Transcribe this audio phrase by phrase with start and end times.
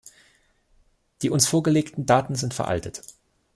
[1.21, 3.03] Die uns vorgelegten Daten sind veraltet.